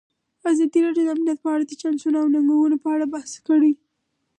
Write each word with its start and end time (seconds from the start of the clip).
ازادي 0.51 0.79
راډیو 0.85 1.03
د 1.07 1.09
امنیت 1.15 1.39
په 1.41 1.49
اړه 1.53 1.63
د 1.67 1.73
چانسونو 1.81 2.17
او 2.21 2.27
ننګونو 2.33 2.77
په 2.83 2.89
اړه 2.95 3.05
بحث 3.13 3.31
کړی. 3.47 3.71